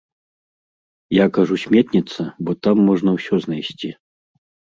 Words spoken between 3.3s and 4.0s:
знайсці.